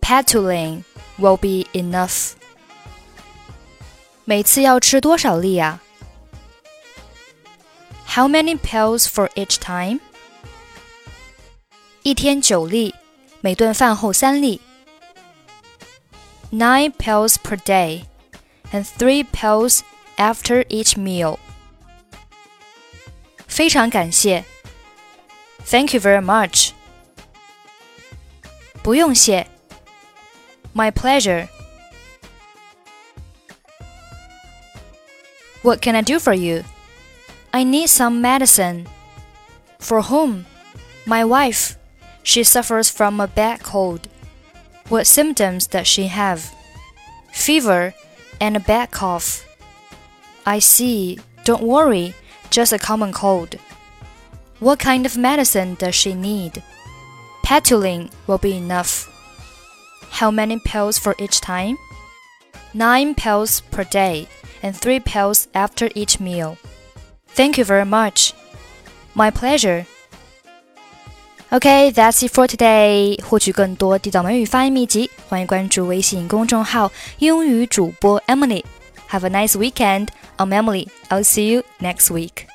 [0.00, 0.84] Petulin
[1.18, 2.32] will be enough.
[4.24, 5.80] 每次要吃多少粒啊？
[8.06, 10.00] How many pills for each time?
[12.06, 12.94] 一天九粒，
[13.40, 14.60] 每顿饭后三粒。
[16.50, 18.04] Nine pills per day,
[18.72, 19.80] and three pills
[20.16, 21.38] after each meal.
[23.46, 24.44] 非常感谢。
[25.64, 26.72] Thank you very much.
[28.82, 29.46] 不用谢。
[30.74, 31.48] My pleasure.
[35.62, 36.64] What can I do for you?
[37.52, 38.86] I need some medicine.
[39.78, 40.44] For whom?
[41.06, 41.76] My wife.
[42.27, 44.09] She suffers from a bad cold.
[44.89, 46.53] What symptoms does she have?
[47.31, 47.93] Fever
[48.41, 49.47] and a bad cough.
[50.45, 51.19] I see.
[51.45, 52.13] Don't worry,
[52.49, 53.55] just a common cold.
[54.59, 56.61] What kind of medicine does she need?
[57.45, 59.07] Patulin will be enough.
[60.19, 61.77] How many pills for each time?
[62.73, 64.27] Nine pills per day
[64.61, 66.57] and three pills after each meal.
[67.27, 68.33] Thank you very much.
[69.15, 69.87] My pleasure.
[71.50, 73.22] Okay, that's it for today.
[73.22, 80.08] 获取更多地道美语发音秘籍，欢迎关注微信公众号“英语主播 Emily”。Have a nice weekend.
[80.38, 80.88] I'm Emily.
[81.10, 82.46] I'll see you next week.